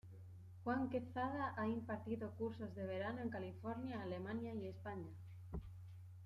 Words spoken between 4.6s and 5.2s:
España.